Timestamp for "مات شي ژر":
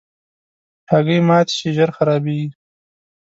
1.27-1.89